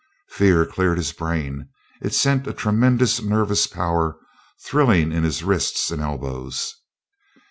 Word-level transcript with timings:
Fear 0.29 0.65
cleared 0.65 0.97
his 0.97 1.11
brain; 1.13 1.69
it 2.01 2.15
sent 2.15 2.47
a 2.47 2.53
tremendous 2.53 3.21
nervous 3.21 3.67
power 3.67 4.17
thrilling 4.65 5.11
in 5.11 5.23
his 5.23 5.43
wrists 5.43 5.91
and 5.91 6.01
elbows. 6.01 6.73